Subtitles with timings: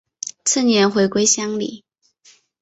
[0.43, 1.85] 次年回归乡里。